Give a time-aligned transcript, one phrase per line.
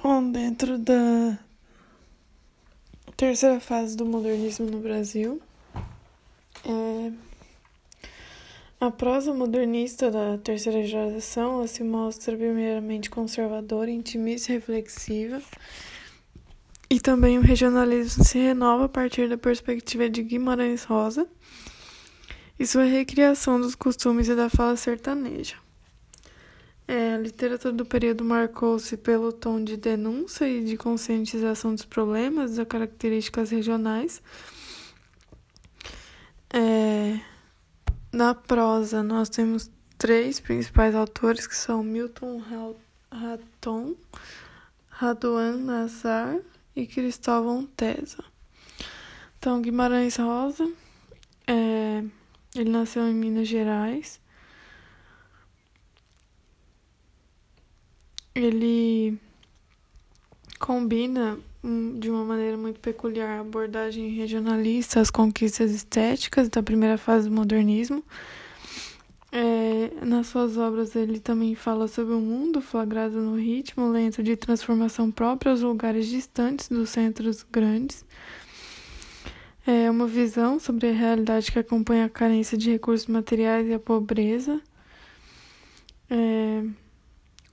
[0.00, 1.36] Bom, dentro da
[3.16, 5.42] terceira fase do modernismo no Brasil,
[6.64, 7.12] é...
[8.80, 15.42] a prosa modernista da terceira geração se mostra primeiramente conservadora, intimista e reflexiva,
[16.88, 21.28] e também o regionalismo se renova a partir da perspectiva de Guimarães Rosa
[22.56, 25.56] e sua recriação dos costumes e da fala sertaneja.
[26.90, 32.56] É, a literatura do período marcou-se pelo tom de denúncia e de conscientização dos problemas,
[32.56, 34.22] das características regionais.
[36.50, 37.20] É,
[38.10, 42.42] na prosa, nós temos três principais autores, que são Milton
[43.12, 43.94] Raton,
[44.88, 46.38] Raduan Nassar
[46.74, 48.24] e Cristóvão Tesa.
[49.38, 50.66] Então, Guimarães Rosa,
[51.46, 52.02] é,
[52.56, 54.18] ele nasceu em Minas Gerais
[58.38, 59.18] ele
[60.58, 61.38] combina
[61.98, 67.34] de uma maneira muito peculiar a abordagem regionalista, as conquistas estéticas da primeira fase do
[67.34, 68.02] modernismo.
[69.30, 74.36] É, nas suas obras, ele também fala sobre o mundo flagrado no ritmo lento de
[74.36, 78.04] transformação própria aos lugares distantes dos centros grandes.
[79.66, 83.78] É uma visão sobre a realidade que acompanha a carência de recursos materiais e a
[83.78, 84.62] pobreza.
[86.08, 86.64] É,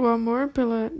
[0.00, 0.90] o amor pela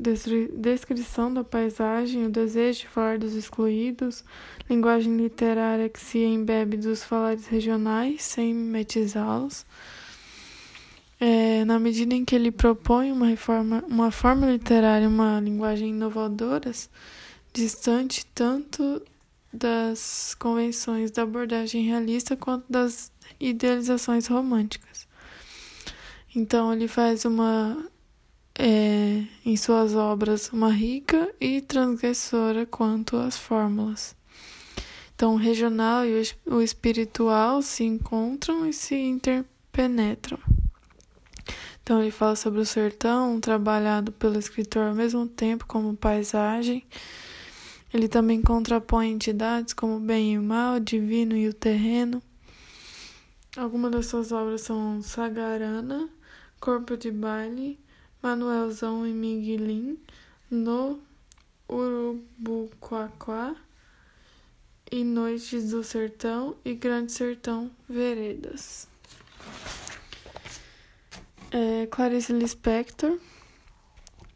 [0.54, 4.22] descrição da paisagem, o desejo de falar dos excluídos,
[4.68, 9.64] linguagem literária que se embebe dos falares regionais sem mimetizá-los.
[11.18, 16.70] É, na medida em que ele propõe uma, reforma, uma forma literária, uma linguagem inovadora,
[17.54, 19.02] distante tanto
[19.50, 25.08] das convenções da abordagem realista quanto das idealizações românticas.
[26.34, 27.89] Então, ele faz uma
[28.62, 34.14] é, em suas obras uma rica e transgressora quanto às fórmulas.
[35.14, 40.38] Então, o regional e o espiritual se encontram e se interpenetram.
[41.82, 46.84] Então, ele fala sobre o sertão, trabalhado pelo escritor ao mesmo tempo como paisagem.
[47.92, 52.22] Ele também contrapõe entidades como o bem e o mal, o divino e o terreno.
[53.56, 56.08] Algumas das suas obras são Sagarana,
[56.60, 57.78] Corpo de Baile,
[58.22, 59.98] Manuelzão e Miguelim,
[60.50, 61.00] no
[61.68, 63.54] Urubuquaquá
[64.90, 68.88] e Noites do Sertão e Grande Sertão Veredas.
[71.52, 73.18] É, Clarice Lispector,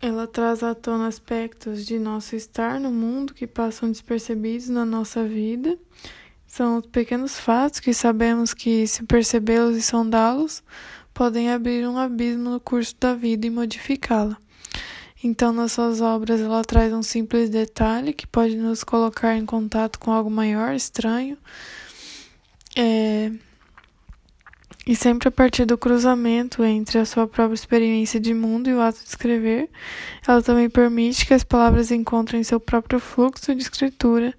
[0.00, 5.25] ela traz à tona aspectos de nosso estar no mundo que passam despercebidos na nossa
[5.25, 5.78] vida.
[6.47, 10.62] São os pequenos fatos que sabemos que, se percebê-los e sondá-los,
[11.14, 14.36] podem abrir um abismo no curso da vida e modificá-la.
[15.22, 19.98] Então, nas suas obras, ela traz um simples detalhe que pode nos colocar em contato
[19.98, 21.38] com algo maior, estranho,
[22.76, 23.32] é...
[24.86, 28.82] e sempre a partir do cruzamento entre a sua própria experiência de mundo e o
[28.82, 29.70] ato de escrever,
[30.28, 34.34] ela também permite que as palavras encontrem seu próprio fluxo de escritura.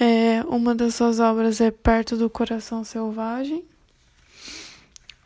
[0.00, 0.42] É...
[0.48, 3.64] Uma das suas obras é Perto do Coração Selvagem.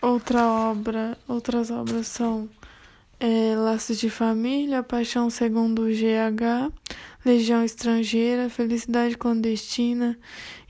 [0.03, 2.51] Outra obra, outras obras são
[3.21, 6.73] é, Laços de Família, Paixão segundo o GH,
[7.25, 10.19] Legião Estrangeira, Felicidade Clandestina,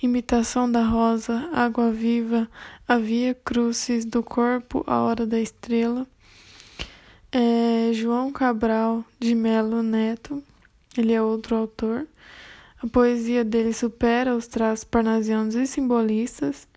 [0.02, 2.46] Imitação da Rosa, Água Viva,
[2.86, 6.06] A Via Crucis do Corpo, A Hora da Estrela,
[7.32, 10.42] é, João Cabral de Melo Neto,
[10.94, 12.06] ele é outro autor.
[12.82, 16.68] A poesia dele supera os traços parnasianos e simbolistas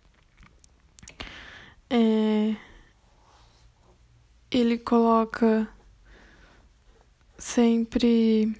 [1.89, 2.55] é,
[4.51, 5.67] ele coloca
[7.37, 8.55] sempre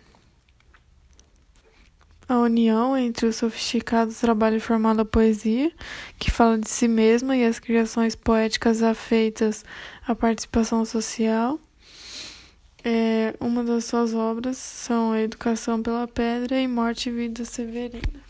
[2.27, 5.71] a união entre o sofisticado trabalho formal da poesia,
[6.17, 9.63] que fala de si mesma, e as criações poéticas afeitas
[10.07, 11.59] à participação social.
[12.83, 18.24] É, uma das suas obras são A Educação pela Pedra e Morte e Vida Severina.